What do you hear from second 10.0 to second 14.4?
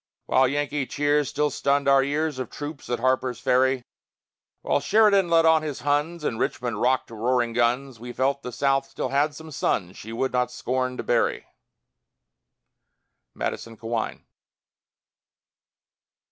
would not scorn to bury. MADISON CAWEIN.